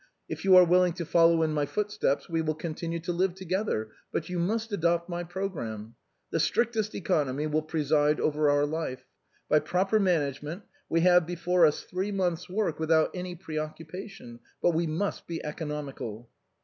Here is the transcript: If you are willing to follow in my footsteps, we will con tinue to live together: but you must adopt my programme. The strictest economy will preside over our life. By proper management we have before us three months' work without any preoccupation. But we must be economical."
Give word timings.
If 0.27 0.43
you 0.43 0.55
are 0.57 0.65
willing 0.65 0.93
to 0.93 1.05
follow 1.05 1.43
in 1.43 1.53
my 1.53 1.67
footsteps, 1.67 2.27
we 2.27 2.41
will 2.41 2.55
con 2.55 2.73
tinue 2.73 3.03
to 3.03 3.11
live 3.11 3.35
together: 3.35 3.91
but 4.11 4.29
you 4.29 4.39
must 4.39 4.71
adopt 4.71 5.07
my 5.09 5.23
programme. 5.23 5.93
The 6.31 6.39
strictest 6.39 6.95
economy 6.95 7.45
will 7.45 7.61
preside 7.61 8.19
over 8.19 8.49
our 8.49 8.65
life. 8.65 9.03
By 9.47 9.59
proper 9.59 9.99
management 9.99 10.63
we 10.89 11.01
have 11.01 11.27
before 11.27 11.67
us 11.67 11.83
three 11.83 12.11
months' 12.11 12.49
work 12.49 12.79
without 12.79 13.11
any 13.13 13.35
preoccupation. 13.35 14.39
But 14.59 14.71
we 14.71 14.87
must 14.87 15.27
be 15.27 15.43
economical." 15.45 16.31